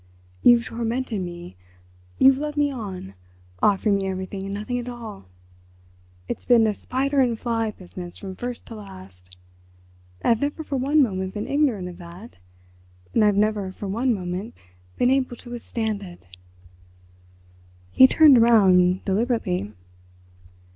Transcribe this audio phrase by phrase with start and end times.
[0.41, 5.25] You've tormented me—you've led me on—offering me everything and nothing at all.
[6.27, 9.35] It's been a spider and fly business from first to last—and
[10.31, 14.55] I've never for one moment been ignorant of that—and I've never for one moment
[14.97, 16.25] been able to withstand it."
[17.91, 19.71] He turned round deliberately.